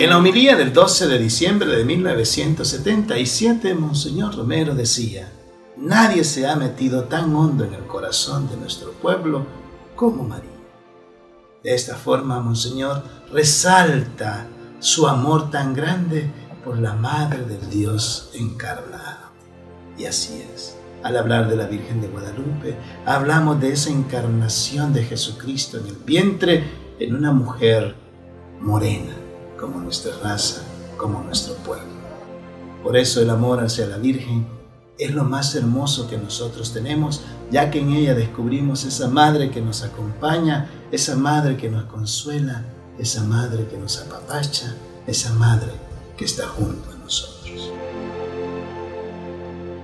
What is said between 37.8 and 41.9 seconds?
en ella descubrimos esa madre que nos acompaña, esa madre que nos